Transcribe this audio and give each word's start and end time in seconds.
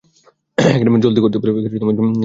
জলদি 1.03 1.19
করতে 1.21 1.37
বলো। 1.39 2.01